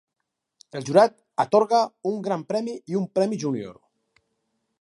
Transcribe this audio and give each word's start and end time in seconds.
El 0.79 0.87
jurat 0.87 1.13
atorga 1.43 1.83
un 2.13 2.19
gran 2.29 2.47
premi 2.53 2.77
i 2.95 3.01
un 3.03 3.09
premi 3.19 3.43
junior. 3.45 3.81